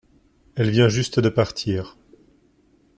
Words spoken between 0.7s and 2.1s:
vient juste de partir.